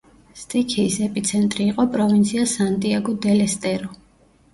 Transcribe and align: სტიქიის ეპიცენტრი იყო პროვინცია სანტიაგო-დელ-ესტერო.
სტიქიის 0.43 0.95
ეპიცენტრი 1.07 1.67
იყო 1.71 1.85
პროვინცია 1.97 2.47
სანტიაგო-დელ-ესტერო. 2.53 3.93